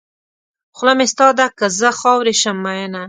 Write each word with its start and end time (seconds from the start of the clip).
خوله 0.77 0.93
مې 0.97 1.05
ستا 1.13 1.27
ده 1.39 1.45
که 1.57 1.65
زه 1.79 1.89
خاورې 1.99 2.33
شم 2.41 2.57
مینه. 2.63 2.99